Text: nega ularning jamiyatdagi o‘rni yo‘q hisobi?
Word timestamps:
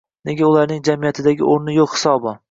nega 0.27 0.45
ularning 0.51 0.79
jamiyatdagi 0.87 1.47
o‘rni 1.57 1.75
yo‘q 1.77 1.93
hisobi? 1.99 2.35